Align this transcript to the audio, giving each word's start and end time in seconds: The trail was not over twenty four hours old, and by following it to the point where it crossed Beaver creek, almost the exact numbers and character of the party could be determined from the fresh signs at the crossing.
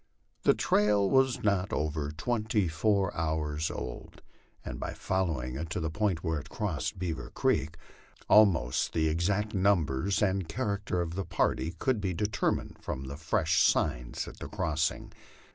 The 0.41 0.55
trail 0.55 1.07
was 1.07 1.43
not 1.43 1.71
over 1.71 2.09
twenty 2.09 2.67
four 2.67 3.15
hours 3.15 3.69
old, 3.69 4.23
and 4.65 4.79
by 4.79 4.95
following 4.95 5.57
it 5.57 5.69
to 5.69 5.79
the 5.79 5.91
point 5.91 6.23
where 6.23 6.39
it 6.39 6.49
crossed 6.49 6.97
Beaver 6.97 7.29
creek, 7.29 7.77
almost 8.27 8.93
the 8.93 9.07
exact 9.07 9.53
numbers 9.53 10.19
and 10.23 10.49
character 10.49 11.01
of 11.01 11.13
the 11.13 11.23
party 11.23 11.75
could 11.77 12.01
be 12.01 12.15
determined 12.15 12.77
from 12.81 13.03
the 13.03 13.15
fresh 13.15 13.61
signs 13.61 14.27
at 14.27 14.39
the 14.39 14.47
crossing. 14.47 15.13